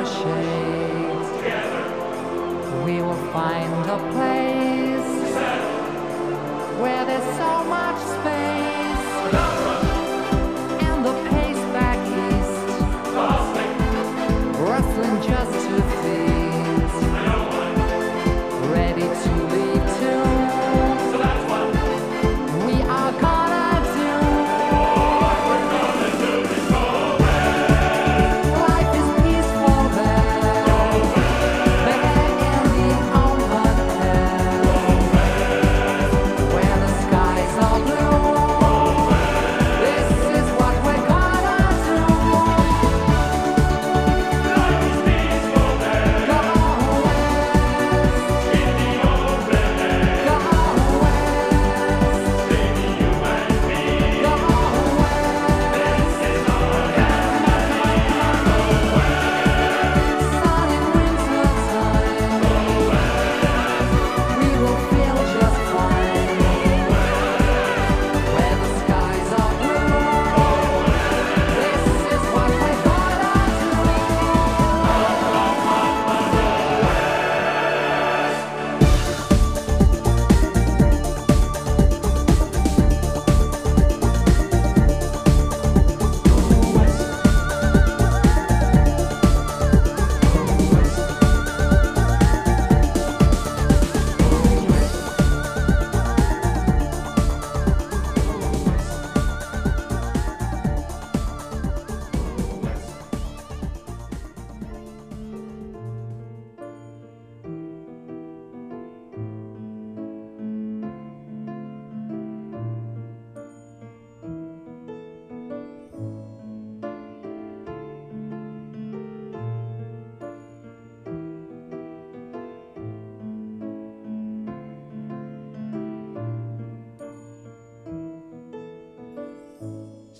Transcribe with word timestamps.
our 0.00 0.06
shades. 0.06 1.28
Together. 1.36 2.84
We 2.84 3.02
will 3.02 3.32
find 3.32 3.90
a 3.90 3.98
place 4.14 5.10
where 6.80 7.04
there's 7.04 7.36
so 7.36 7.64
much 7.64 7.98
space. 7.98 8.59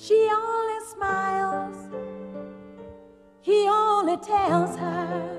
She 0.03 0.31
only 0.33 0.81
smiles, 0.95 1.77
he 3.43 3.69
only 3.69 4.17
tells 4.17 4.75
her 4.79 5.39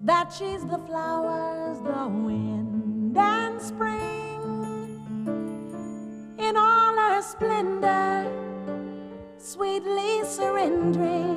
that 0.00 0.32
she's 0.32 0.64
the 0.64 0.78
flowers, 0.78 1.78
the 1.80 2.08
wind 2.08 3.14
and 3.18 3.60
spring 3.60 4.40
in 6.38 6.56
all 6.56 6.94
her 6.96 7.20
splendor, 7.20 8.26
sweetly 9.36 10.24
surrendering. 10.24 11.31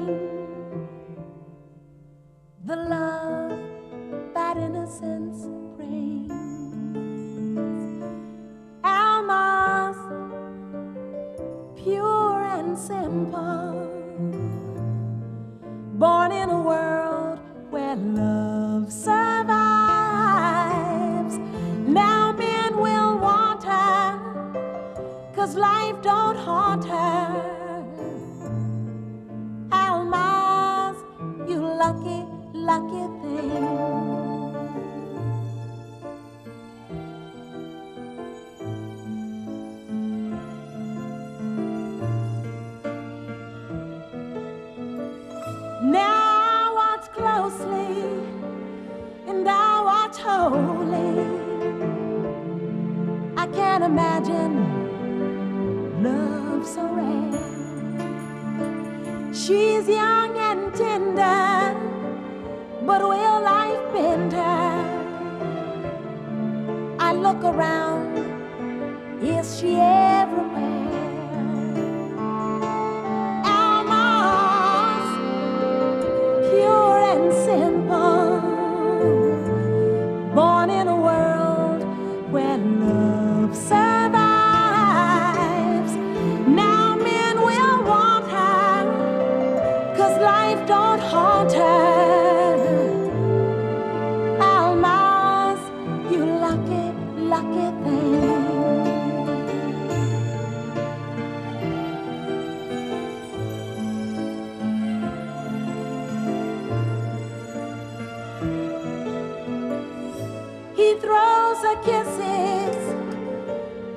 kisses. 111.84 112.78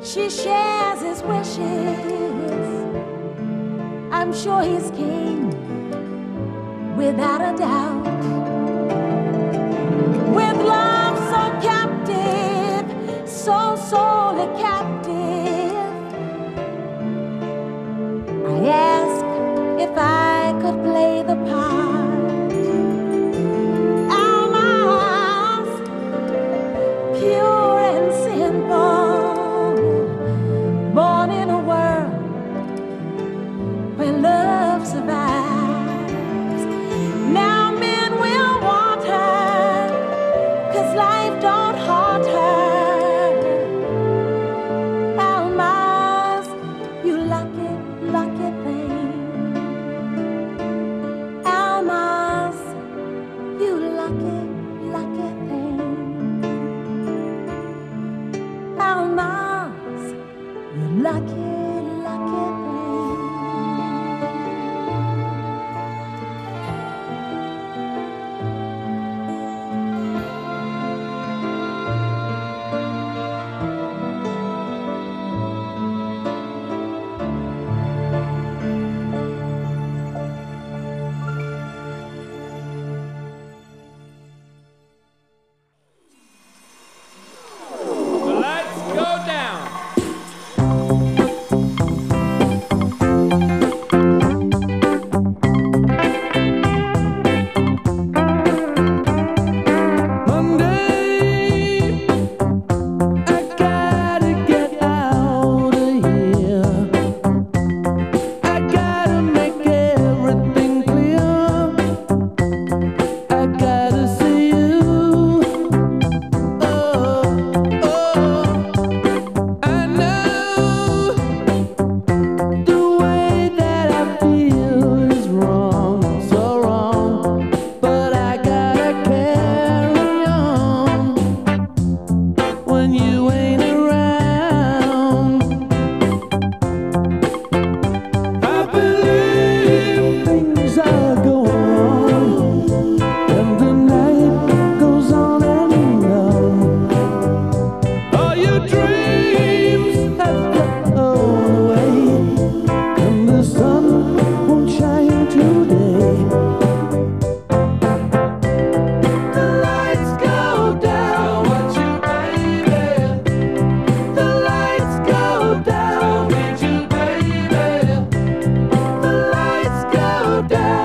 She 0.02 0.30
shares 0.30 1.00
his 1.00 1.22
wishes. 1.22 2.18
I'm 4.10 4.32
sure 4.32 4.62
he's 4.62 4.90
king, 4.92 5.50
without 6.96 7.40
a 7.54 7.56
doubt. 7.58 7.97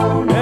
oh 0.05 0.32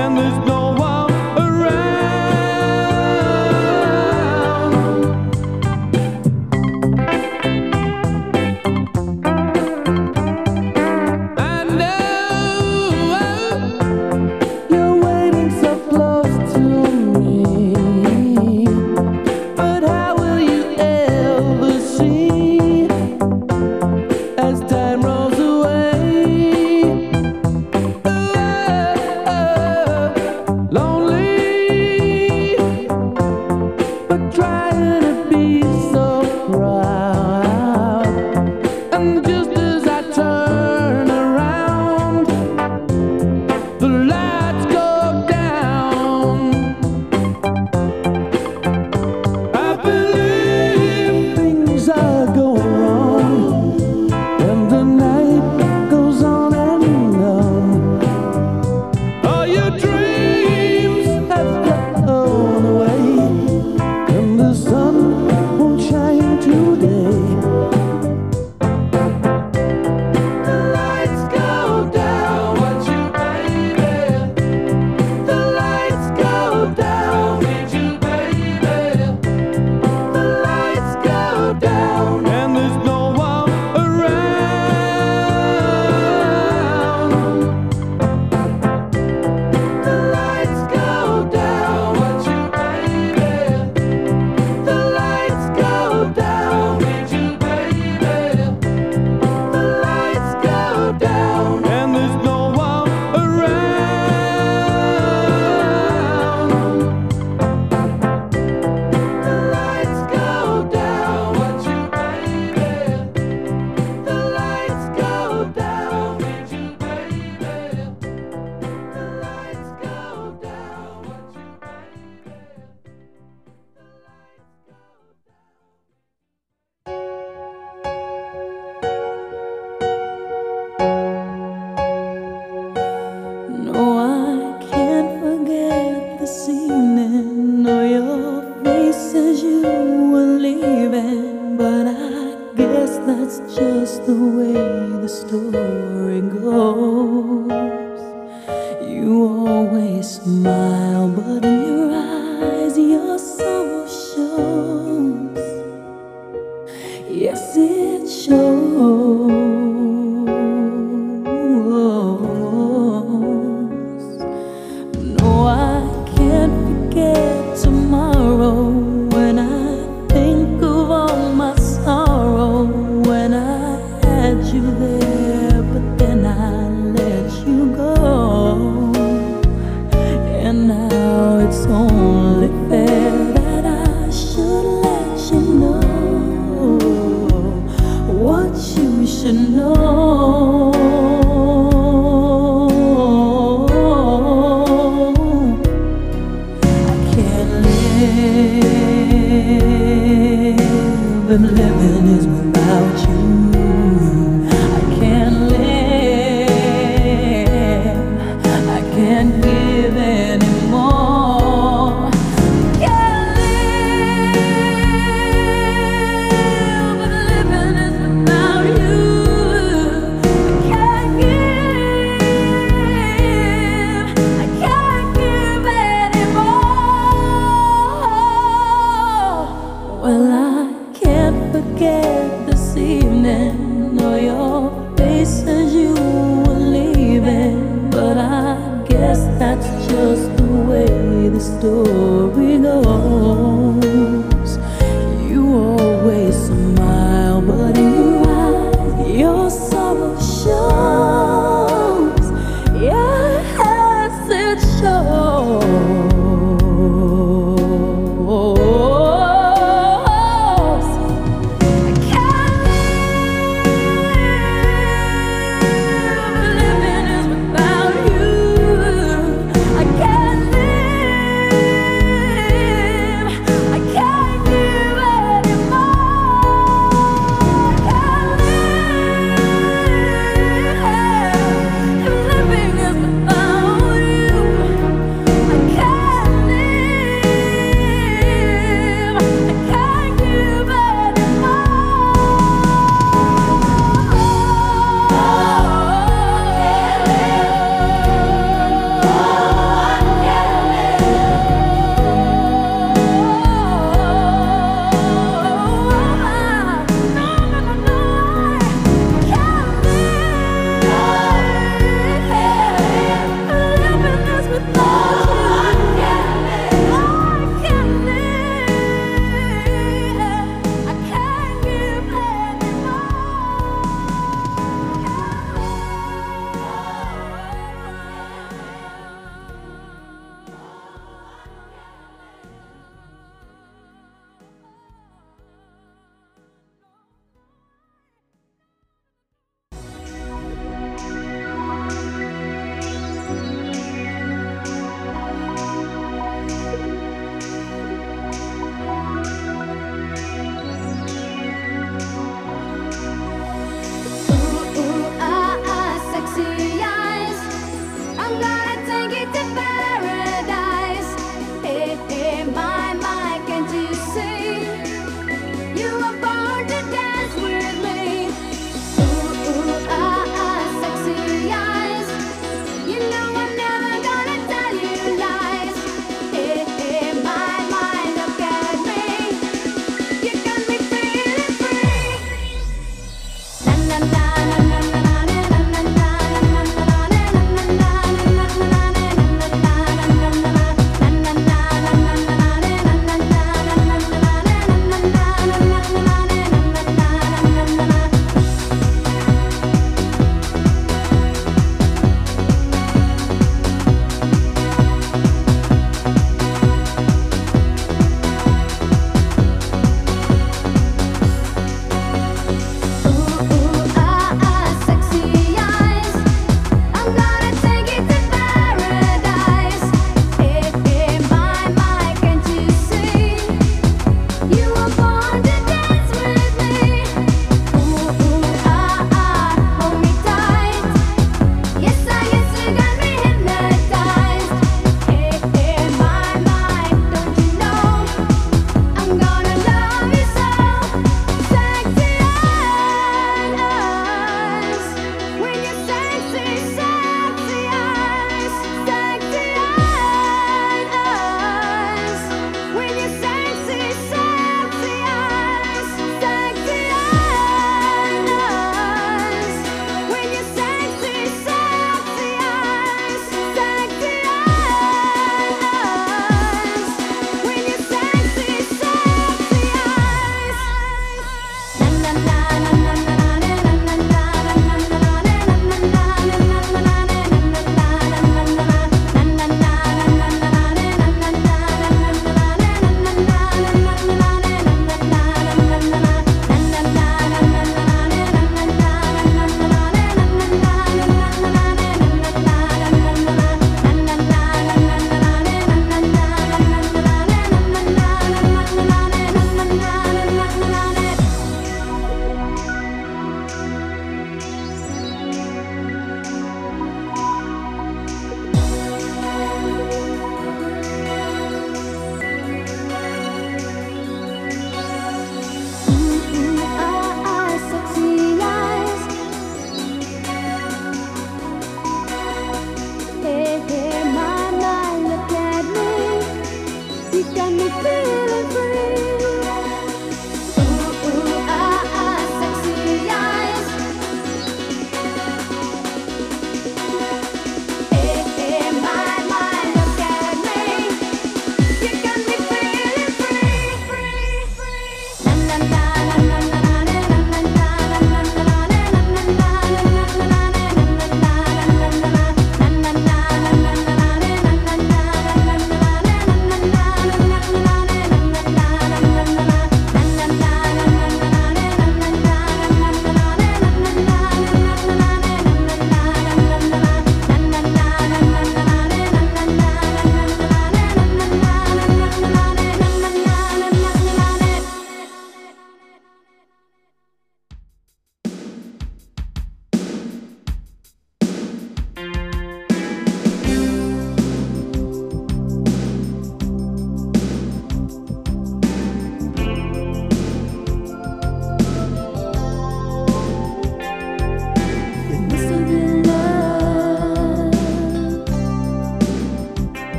should 189.32 189.50
know. 189.52 189.81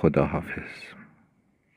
خدا 0.00 0.26
حافظ 0.26 1.07